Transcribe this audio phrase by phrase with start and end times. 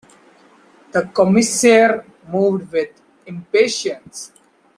[0.93, 2.89] The Commissaire moved with
[3.27, 4.31] impatience.